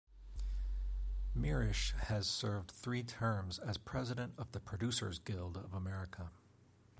[1.37, 6.31] Mirisch has served three terms as president of the Producers Guild of America.